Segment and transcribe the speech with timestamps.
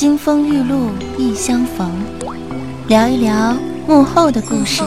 [0.00, 1.92] 金风玉露一相逢，
[2.88, 3.54] 聊一聊
[3.86, 4.82] 幕后的故事。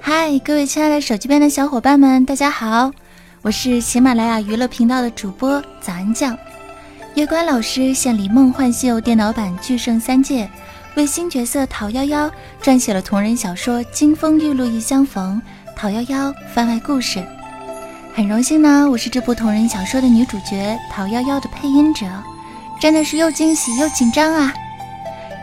[0.00, 2.90] 嗨，各位亲爱的手机边的小伙伴们，大家好，
[3.42, 6.34] 我是喜马拉雅娱乐频道的主播早安酱。
[7.16, 10.48] 月关老师献礼《梦幻西游》电脑版巨圣三界，
[10.94, 12.30] 为新角色桃夭夭
[12.62, 15.38] 撰写了同人小说《金风玉露一相逢》，
[15.78, 17.22] 桃夭夭番外故事。
[18.16, 22.06] 很荣幸呢，我是这部同人小说的女主角桃夭夭的配音者，
[22.80, 24.54] 真的是又惊喜又紧张啊！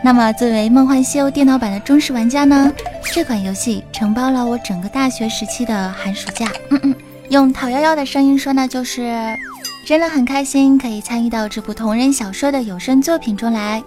[0.02, 2.72] 那么作为《梦幻西游》电脑版的忠实玩家呢，
[3.12, 6.50] 这款游戏承包了我整个大学时期的寒暑假。
[6.70, 6.94] 嗯嗯，
[7.28, 9.38] 用桃夭夭的声音说呢，就是
[9.86, 13.80] 真的很开心可以参与到这部同人小说的有声作品中来。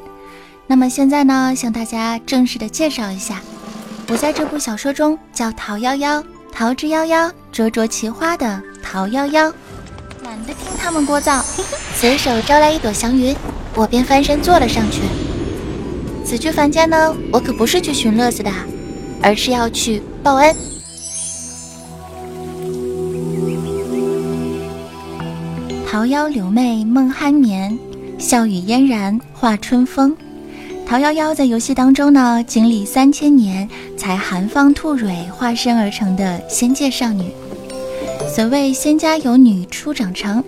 [0.66, 3.42] 那么现在呢，向大家正式的介绍一下，
[4.08, 6.24] 我在这部小说中叫桃夭夭，
[6.54, 8.64] 桃之夭夭，灼灼其花的。
[8.90, 9.52] 桃夭夭，
[10.24, 11.44] 懒得听他们聒噪，
[11.94, 13.36] 随手招来一朵祥云，
[13.76, 15.02] 我便翻身坐了上去。
[16.24, 18.50] 此去凡间呢，我可不是去寻乐子的，
[19.22, 20.56] 而是要去报恩。
[25.86, 27.78] 桃夭柳媚梦酣眠，
[28.18, 30.16] 笑语嫣然化春风。
[30.88, 37.34] 桃夭夭在游戏当中呢，经历三千年才含芳吐蕊化身而成的仙界少女。
[38.38, 40.44] 所谓仙家有女初长成，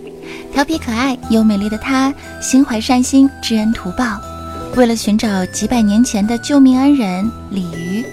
[0.52, 4.16] 调皮可爱又美丽的她，心怀善心，知恩图报。
[4.76, 8.04] 为了寻找几百年前的救命恩人鲤鱼，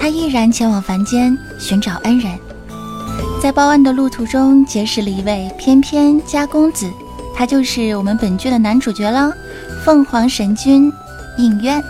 [0.00, 2.32] 她毅然前往凡间寻找恩人。
[3.38, 6.90] 在报恩的路途中，结识了一位翩翩家公子，
[7.36, 9.30] 他就是我们本剧的男主角了——
[9.84, 10.90] 凤凰神君
[11.36, 11.84] 应渊。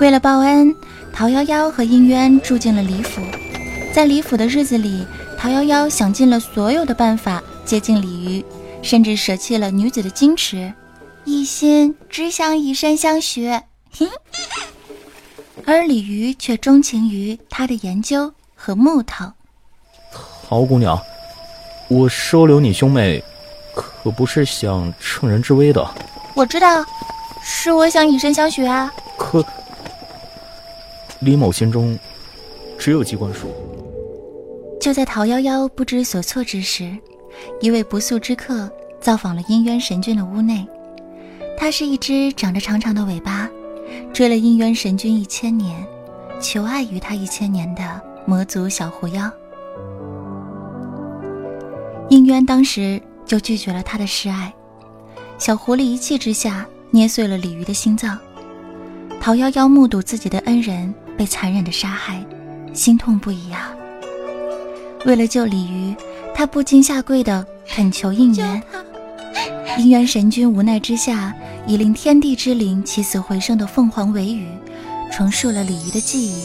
[0.00, 0.72] 为了报恩。
[1.18, 3.20] 桃夭夭和应渊住进了李府，
[3.92, 5.04] 在李府的日子里，
[5.36, 8.44] 陶夭夭想尽了所有的办法接近李鱼，
[8.82, 10.72] 甚至舍弃了女子的矜持，
[11.24, 13.50] 一心只想以身相许。
[15.66, 19.24] 而李鱼却钟情于他的研究和木头。
[20.48, 20.96] 陶姑娘，
[21.88, 23.20] 我收留你兄妹，
[23.74, 25.84] 可不是想乘人之危的。
[26.36, 26.84] 我知道，
[27.42, 28.88] 是我想以身相许啊。
[29.18, 29.44] 可。
[31.20, 31.98] 李某心中
[32.78, 33.48] 只有机关术。
[34.80, 36.96] 就在桃夭夭不知所措之时，
[37.60, 38.70] 一位不速之客
[39.00, 40.66] 造访了阴渊神君的屋内。
[41.58, 43.50] 他是一只长着长长的尾巴，
[44.12, 45.84] 追了阴渊神君一千年，
[46.40, 49.28] 求爱于他一千年的魔族小狐妖。
[52.08, 54.54] 阴渊当时就拒绝了他的示爱，
[55.36, 58.16] 小狐狸一气之下捏碎了鲤鱼的心脏。
[59.20, 60.94] 桃夭夭目睹自己的恩人。
[61.18, 62.24] 被残忍的杀害，
[62.72, 63.74] 心痛不已啊！
[65.04, 65.92] 为了救鲤鱼，
[66.32, 68.62] 他不禁下跪的恳求应援。
[69.78, 71.34] 应援神君无奈之下，
[71.66, 74.46] 以令天地之灵起死回生的凤凰尾羽，
[75.10, 76.44] 重塑了鲤鱼的记忆，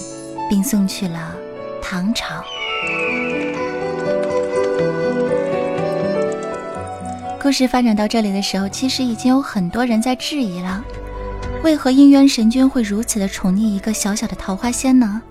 [0.50, 1.35] 并送去了
[1.79, 2.44] 唐朝。
[7.39, 10.83] 故事发展到这里的时候，其实已经有很多人在质疑了。
[11.63, 15.22] 为何应渊神君会如此的宠溺一个小小的桃花仙呢？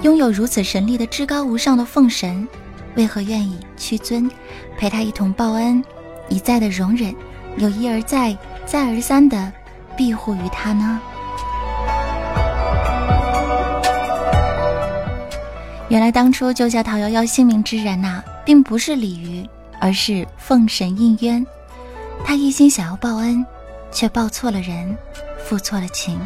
[0.00, 2.48] 拥有如此神力的至高无上的凤神，
[2.94, 4.28] 为何愿意屈尊
[4.78, 5.84] 陪他一同报恩，
[6.30, 7.14] 一再的容忍，
[7.58, 8.34] 有一而再、
[8.64, 9.52] 再而三的
[9.94, 10.98] 庇护于他呢？
[15.90, 19.46] 原来当初救下桃夭夭性命之人呐，并不是鲤鱼，
[19.78, 21.46] 而是凤神应渊。
[22.24, 23.44] 他一心想要报恩，
[23.92, 24.96] 却报错了人。
[25.50, 26.16] 付错了情。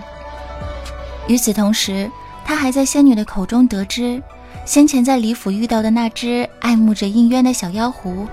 [1.28, 2.10] 与此同时，
[2.44, 4.22] 他还在仙女的口中得知，
[4.66, 8.28] 先前在李府遇到的那只爱慕着应渊的小妖狐，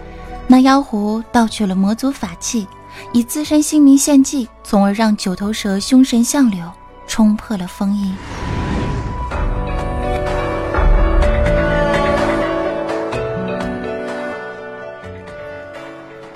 [0.47, 2.67] 那妖狐盗取了魔族法器，
[3.13, 6.69] 以自身性命献祭，从而让九头蛇凶神相柳
[7.07, 8.13] 冲破了封印。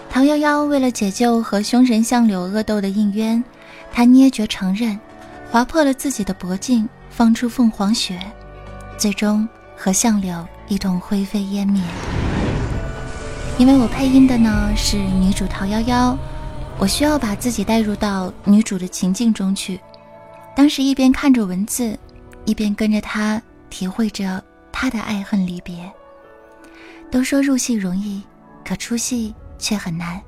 [0.09, 3.43] 唐夭夭为了解救和凶神相柳恶斗的应渊。
[3.95, 4.99] 他捏诀承认，
[5.49, 8.19] 划破了自己的脖颈，放出凤凰血，
[8.97, 11.81] 最终和相柳一同灰飞烟灭。
[13.57, 16.13] 因为我配音的呢是女主桃夭夭，
[16.77, 19.79] 我需要把自己带入到女主的情境中去。
[20.53, 21.97] 当时一边看着文字，
[22.43, 24.43] 一边跟着她体会着
[24.73, 25.89] 她的爱恨离别。
[27.09, 28.21] 都说入戏容易，
[28.65, 30.21] 可出戏却很难。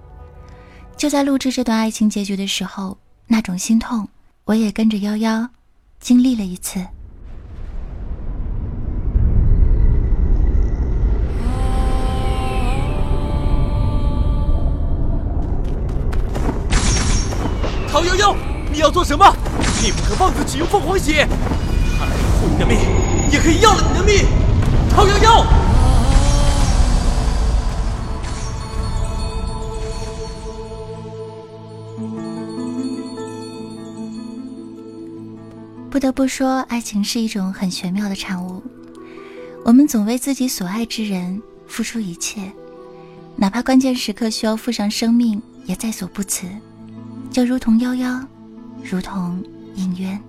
[0.96, 2.98] 就在录制这段爱情结局的时候。
[3.30, 4.08] 那种心痛，
[4.46, 5.50] 我也跟着夭夭
[6.00, 6.80] 经历了一次。
[17.92, 18.36] 唐夭夭，
[18.72, 19.26] 你要做什么？
[19.84, 21.28] 你不可妄自启用凤凰血，
[22.00, 22.80] 看来要救你的命，
[23.32, 24.26] 也可以要了你的命。
[24.90, 25.67] 唐夭夭。
[35.98, 38.62] 不得不说，爱情是一种很玄妙的产物。
[39.66, 42.54] 我们总为自己所爱之人付出一切，
[43.36, 46.46] 哪怕关键时刻需要付上生命，也在所不辞。
[47.32, 48.24] 就如同夭夭，
[48.84, 50.22] 如同应渊。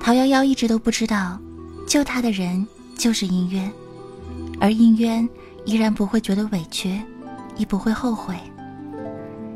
[0.00, 1.38] 陶夭夭一直都不知道，
[1.86, 2.66] 救他的人
[2.96, 3.70] 就是应渊，
[4.58, 5.28] 而应渊
[5.64, 7.00] 依然不会觉得委屈，
[7.56, 8.34] 亦不会后悔。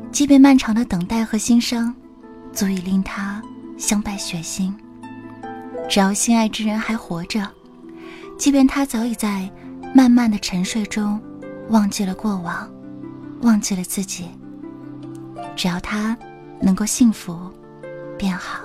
[0.09, 1.93] 即便漫长的等待和心伤，
[2.53, 3.43] 足以令他
[3.77, 4.75] 相伴血心。
[5.89, 7.47] 只要心爱之人还活着。
[8.37, 9.49] 即便他早已在
[9.93, 11.21] 慢慢的沉睡中
[11.69, 12.67] 忘记了过往，
[13.41, 14.25] 忘记了自己，
[15.55, 16.17] 只要他
[16.59, 17.37] 能够幸福，
[18.17, 18.59] 便好。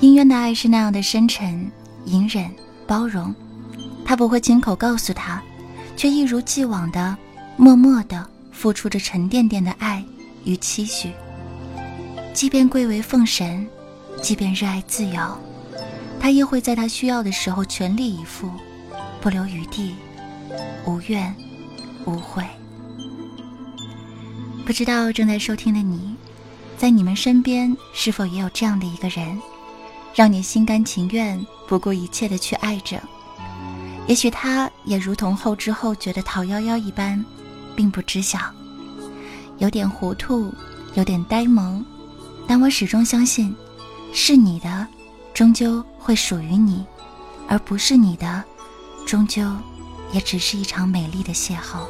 [0.00, 1.68] 姻缘的爱是那样的深沉、
[2.04, 2.48] 隐忍、
[2.86, 3.34] 包容，
[4.04, 5.42] 他不会亲口告诉他，
[5.96, 7.16] 却一如既往的
[7.56, 8.24] 默默的
[8.58, 10.04] 付出着沉甸甸的爱
[10.42, 11.12] 与期许。
[12.34, 13.64] 即便贵为奉神。
[14.20, 15.38] 即便热爱自由，
[16.18, 18.50] 他亦会在他需要的时候全力以赴，
[19.20, 19.94] 不留余地，
[20.84, 21.32] 无怨
[22.04, 22.44] 无悔。
[24.66, 26.16] 不知道正在收听的你，
[26.76, 29.40] 在你们身边是否也有这样的一个人，
[30.16, 33.00] 让你心甘情愿、不顾一切的去爱着？
[34.08, 37.24] 也许他也如同后知后觉的陶夭夭一般，
[37.78, 38.40] 并不知晓，
[39.58, 40.52] 有点糊涂，
[40.94, 41.84] 有点呆萌，
[42.44, 43.54] 但我始终相信。
[44.12, 44.84] 是你的，
[45.32, 46.84] 终究会属于你；
[47.46, 48.42] 而不是你的，
[49.06, 49.48] 终究
[50.10, 51.86] 也只是一场美丽的邂逅。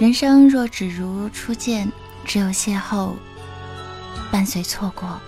[0.00, 1.92] 人生若只如初见，
[2.24, 3.10] 只有邂逅
[4.30, 5.20] 伴随错过。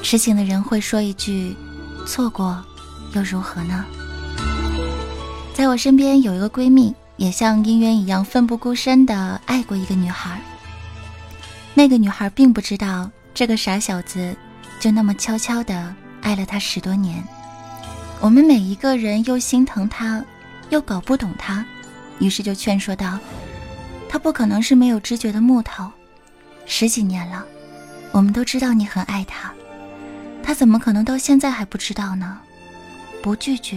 [0.00, 1.56] 痴情的人会说一句
[2.06, 2.64] ：“错过
[3.14, 3.84] 又如何呢？”
[5.54, 6.94] 在我身边有一个闺蜜。
[7.18, 10.40] 也像姻缘一样奋不顾身的爱过一个女孩。
[11.74, 14.36] 那个女孩并不知道，这个傻小子
[14.78, 17.20] 就那么悄悄的爱了她十多年。
[18.20, 20.24] 我们每一个人又心疼他，
[20.70, 21.64] 又搞不懂他，
[22.20, 23.18] 于是就劝说道
[24.08, 25.90] ：“他不可能是没有知觉的木头，
[26.66, 27.44] 十几年了，
[28.12, 29.52] 我们都知道你很爱他，
[30.40, 32.38] 他怎么可能到现在还不知道呢？
[33.22, 33.76] 不拒绝，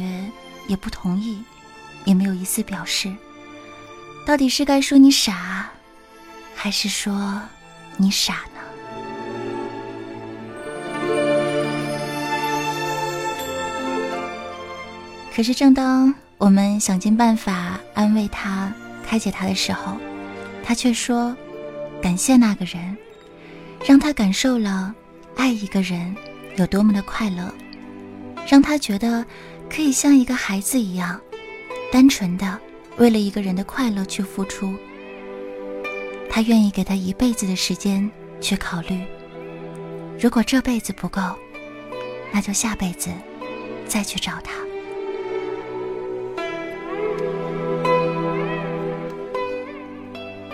[0.68, 1.44] 也不同意，
[2.06, 3.14] 也没有一丝表示。”
[4.26, 5.70] 到底是该说你傻，
[6.56, 7.42] 还是说
[7.98, 8.62] 你傻呢？
[15.34, 18.72] 可是，正当我们想尽办法安慰他、
[19.04, 19.98] 开解他的时候，
[20.64, 21.36] 他却说
[22.00, 22.96] ：“感谢那个人，
[23.84, 24.94] 让他感受了
[25.36, 26.16] 爱一个人
[26.58, 27.52] 有多么的快乐，
[28.52, 29.26] 让他觉得
[29.70, 31.22] 可以像一个孩子一样
[31.90, 32.60] 单纯的。”
[32.98, 34.76] 为了一个人的快乐去付出，
[36.30, 39.02] 他愿意给他一辈子的时间去考虑。
[40.20, 41.22] 如果这辈子不够，
[42.34, 43.10] 那就下辈子
[43.88, 44.52] 再去找他。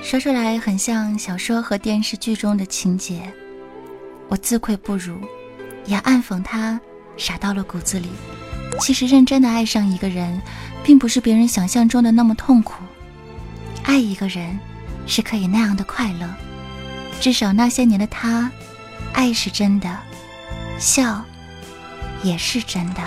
[0.04, 3.34] 说出来很像小说和电视剧中的情节，
[4.30, 5.18] 我自愧不如，
[5.86, 6.80] 也暗讽他
[7.18, 8.10] 傻到了骨子里。
[8.80, 10.42] 其实认真的爱上一个人。
[10.84, 12.82] 并不是别人想象中的那么痛苦，
[13.84, 14.58] 爱一个人
[15.06, 16.26] 是可以那样的快乐，
[17.20, 18.50] 至少那些年的他，
[19.12, 20.00] 爱是真的，
[20.80, 21.26] 笑
[22.24, 23.02] 也是真的。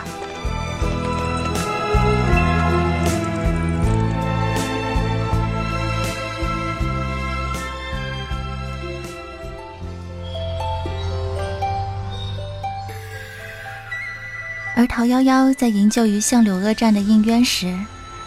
[14.81, 17.79] 而陶夭夭在营救于相柳恶战的应渊时，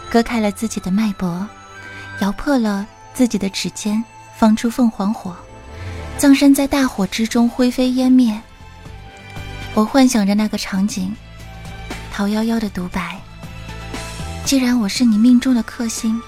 [0.08, 1.48] 割开了自己的脉搏，
[2.20, 4.04] 咬破了自己的指尖，
[4.38, 5.36] 放出凤凰火，
[6.16, 8.40] 葬身在大火之中，灰飞烟灭。
[9.74, 11.12] 我幻想着那个场景，
[12.12, 13.20] 陶夭夭的独白
[14.46, 16.22] ：“既然我是你命中的克星，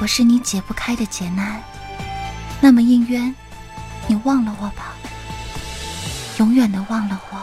[0.00, 1.60] 我是你解不开的劫难，
[2.60, 3.34] 那么应渊，
[4.06, 4.94] 你忘了我吧，
[6.38, 7.38] 永远的忘了我。”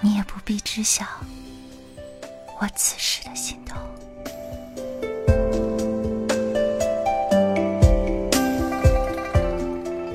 [0.00, 1.04] 你也不必知晓
[2.60, 3.76] 我此时的心痛。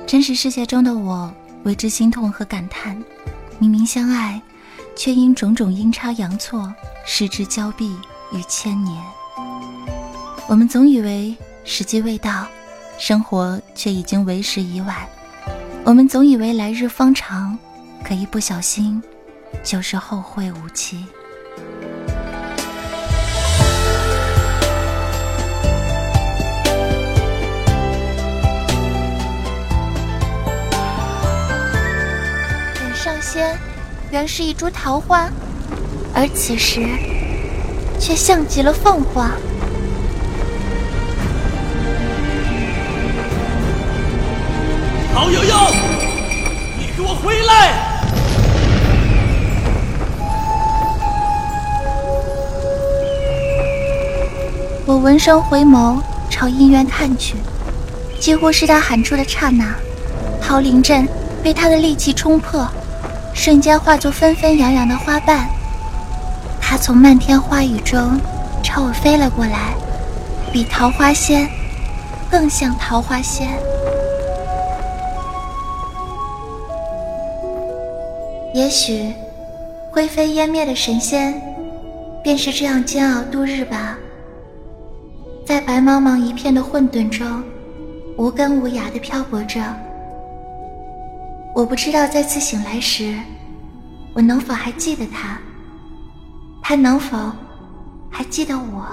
[0.08, 3.02] 真实世界中的我为之心痛和感叹：
[3.60, 4.42] 明明相爱，
[4.96, 6.74] 却因种种阴差阳错
[7.06, 7.96] 失之交臂
[8.32, 9.04] 于千年。
[10.48, 11.36] 我们总以为
[11.66, 12.46] 时机未到，
[13.00, 14.98] 生活却已经为时已晚。
[15.84, 17.58] 我们总以为来日方长，
[18.04, 19.02] 可一不小心，
[19.62, 21.05] 就是后会无期。
[32.75, 33.57] 本上仙
[34.12, 35.29] 原是一株桃花，
[36.13, 36.81] 而此时
[38.00, 39.29] 却像极了凤凰。
[45.13, 45.55] 陶悠悠，
[46.79, 47.92] 你给我回来！
[54.86, 57.38] 我闻声回眸，朝阴渊看去，
[58.20, 59.74] 几乎是他喊出的刹那，
[60.42, 61.08] 桃林阵
[61.42, 62.68] 被他的力气冲破，
[63.34, 65.48] 瞬间化作纷纷扬扬的花瓣。
[66.60, 68.20] 他从漫天花雨中
[68.62, 69.74] 朝我飞了过来，
[70.52, 71.48] 比桃花仙
[72.30, 73.48] 更像桃花仙。
[78.54, 79.13] 也许，
[79.92, 81.42] 灰飞烟灭的神仙，
[82.22, 83.98] 便是这样煎熬度日吧。
[85.45, 87.43] 在白茫茫一片的混沌中，
[88.17, 89.62] 无根无芽的漂泊着。
[91.53, 93.13] 我不知道再次醒来时，
[94.13, 95.38] 我能否还记得他？
[96.62, 97.17] 他能否
[98.09, 98.88] 还记得我？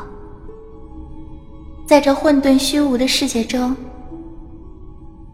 [1.87, 3.77] 在这混沌虚无的世界中，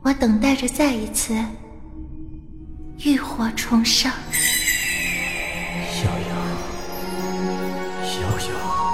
[0.03, 1.35] 我等待着再一次。
[3.05, 4.11] 浴火重生。
[5.93, 6.37] 逍遥，
[8.05, 8.86] 逍遥，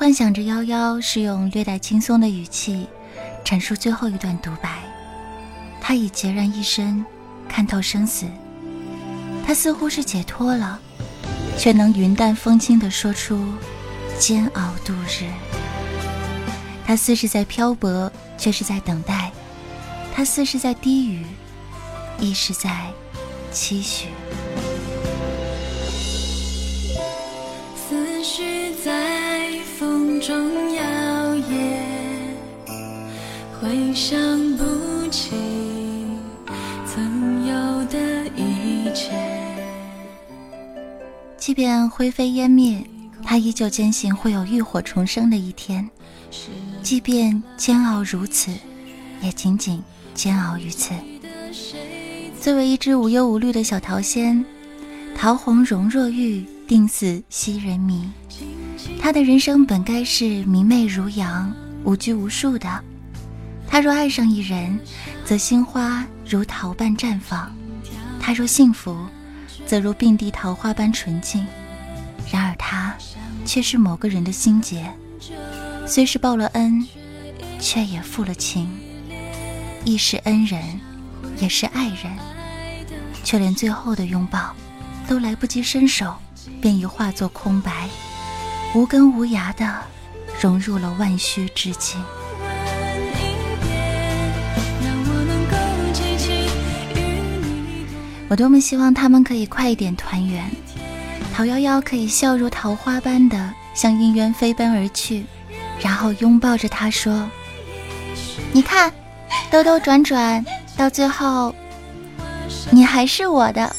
[0.00, 2.86] 幻想着夭夭是用略带轻松的语气
[3.44, 4.78] 阐述最后一段独白。
[5.78, 7.04] 他已孑然一身，
[7.46, 8.24] 看透生死。
[9.46, 10.80] 他似乎是解脱了，
[11.58, 13.46] 却能云淡风轻地说出
[14.18, 15.28] “煎熬度日”。
[16.86, 19.30] 他似是在漂泊，却是在等待；
[20.14, 21.26] 他似是在低语，
[22.18, 22.90] 亦是在
[23.52, 24.06] 期许。
[27.76, 29.29] 思绪在
[29.64, 30.82] 风中摇
[31.34, 31.78] 曳，
[33.60, 34.18] 回想
[34.56, 35.30] 不起
[36.86, 39.10] 曾有的一切。
[41.36, 42.84] 即便灰飞烟灭，
[43.24, 45.88] 他依旧坚信会有浴火重生的一天。
[46.82, 48.52] 即便煎熬如此，
[49.22, 49.82] 也仅仅
[50.14, 50.94] 煎熬于此。
[52.40, 54.44] 作为一只无忧无虑的小桃仙，
[55.16, 58.08] 桃红容若玉，定似昔人迷。
[59.00, 61.52] 他的人生本该是明媚如阳，
[61.84, 62.82] 无拘无束的。
[63.66, 64.78] 他若爱上一人，
[65.24, 67.48] 则心花如桃般绽放；
[68.20, 68.96] 他若幸福，
[69.66, 71.46] 则如并蒂桃花般纯净，
[72.32, 72.94] 然而他
[73.44, 74.92] 却是某个人的心结，
[75.86, 76.84] 虽是报了恩，
[77.60, 78.68] 却也负了情，
[79.84, 80.62] 亦是恩人，
[81.38, 82.16] 也是爱人，
[83.22, 84.54] 却连最后的拥抱
[85.08, 86.14] 都来不及伸手，
[86.60, 87.88] 便已化作空白，
[88.72, 89.68] 无根无芽的
[90.40, 92.00] 融入了万虚之境。
[98.28, 100.48] 我多么希望他们可以快一点团圆，
[101.34, 105.24] 桃夭夭可以笑如桃花般的向姻缘飞奔而去，
[105.80, 107.28] 然后拥抱着他说
[108.54, 108.92] ：“你看，
[109.50, 110.44] 兜兜转转，
[110.76, 111.52] 到最后，
[112.70, 113.74] 你还是我的。”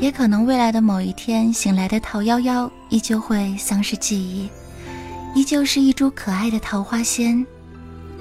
[0.00, 4.48] 也可能未来的某一天醒来的桃夭夭依旧会丧失记忆。
[5.34, 7.44] 依旧是一株可爱的桃花仙，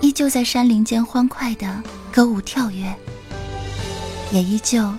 [0.02, 1.82] 依旧在山林间欢快的
[2.12, 2.94] 歌舞跳跃，
[4.32, 4.94] 也依旧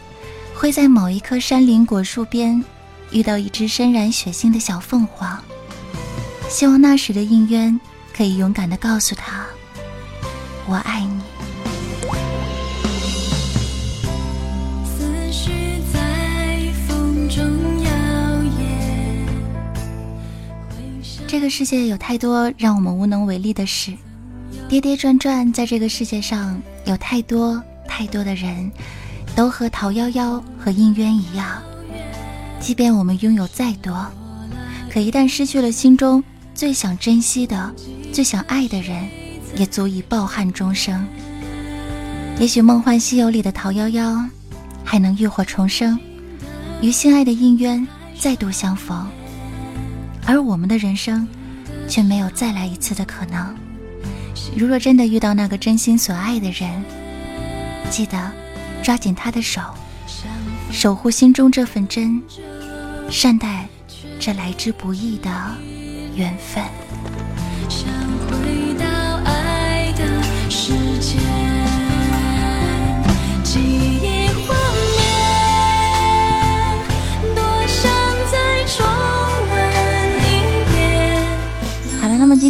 [0.54, 2.64] 会在某一棵山林果树边
[3.11, 5.38] 遇到一只身染血腥的小凤凰。
[6.49, 7.78] 希望那时的应渊
[8.16, 9.44] 可以勇敢的告诉他
[10.66, 11.17] ：“我爱你。”
[21.28, 23.92] 这个世界有太多让我们无能为力的事，
[24.66, 28.73] 跌跌转转，在这个世界上有太多太多的人，
[29.37, 31.62] 都和桃夭夭和应渊一样。
[32.58, 34.06] 即便我们拥有再多，
[34.90, 37.75] 可一旦失去了心中最想珍惜的、
[38.11, 39.06] 最想爱的人，
[39.54, 41.06] 也足以抱憾终生。
[42.40, 44.25] 也许《梦幻西游》里的桃夭夭，
[44.82, 46.00] 还能浴火重生，
[46.80, 47.87] 与心爱的姻缘
[48.18, 49.06] 再度相逢，
[50.28, 51.26] 而我们的人生，
[51.88, 53.56] 却没有再来一次的可能。
[54.54, 56.85] 如若真的遇到那个真心所爱的人，
[57.90, 58.30] 记得
[58.82, 59.62] 抓紧他的手，
[60.70, 62.23] 守护心中这份真，
[63.11, 63.66] 善待
[64.20, 65.30] 这来之不易的
[66.14, 66.62] 缘分。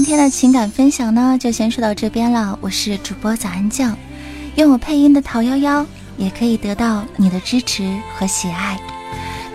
[0.09, 2.59] 今天的情感分享呢，就先说到这边了。
[2.63, 3.95] 我是主播早安酱，
[4.55, 5.85] 用我配音的桃夭夭
[6.17, 8.81] 也可以得到你的支持和喜爱。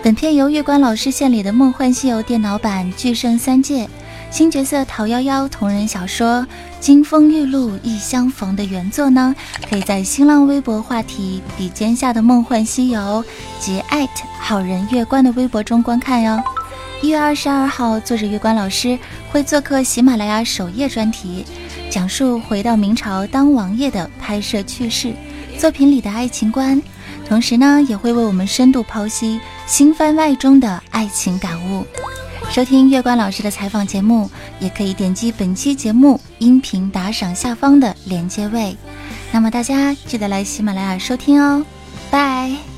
[0.00, 3.88] 本片由月关老师献礼的《梦幻西游》电脑版巨圣三界
[4.30, 6.42] 新角色桃夭夭同人小说
[6.78, 9.34] 《金风玉露一相逢》的原作呢，
[9.68, 13.24] 可以在新浪微博话题笔尖下的梦幻西游
[13.58, 16.40] 及艾特好人月关的微博中观看哟。
[17.04, 18.98] 一月二十二号，作者月关老师
[19.30, 21.44] 会做客喜马拉雅首页专题，
[21.90, 25.12] 讲述回到明朝当王爷的拍摄趣事，
[25.58, 26.80] 作品里的爱情观，
[27.28, 31.86] 同时呢，也会为我们深度剖析新番外中的爱情感悟。
[32.48, 38.74] 收听月关老师的采访节目，也可以点击本期节目音频打赏下方的连接位。
[39.30, 41.62] 那么大家记得来喜马拉雅收听哦，
[42.10, 42.73] 拜。